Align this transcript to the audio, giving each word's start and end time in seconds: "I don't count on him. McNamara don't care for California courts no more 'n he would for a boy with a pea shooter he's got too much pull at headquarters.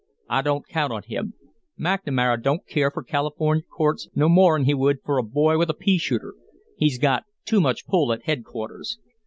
"I 0.27 0.41
don't 0.41 0.65
count 0.67 0.91
on 0.91 1.03
him. 1.03 1.35
McNamara 1.79 2.41
don't 2.41 2.65
care 2.65 2.89
for 2.89 3.03
California 3.03 3.61
courts 3.65 4.09
no 4.15 4.29
more 4.29 4.57
'n 4.57 4.65
he 4.65 4.73
would 4.73 5.03
for 5.05 5.19
a 5.19 5.23
boy 5.23 5.59
with 5.59 5.69
a 5.69 5.75
pea 5.75 5.99
shooter 5.99 6.33
he's 6.75 6.97
got 6.97 7.25
too 7.45 7.61
much 7.61 7.85
pull 7.85 8.11
at 8.11 8.23
headquarters. 8.23 8.97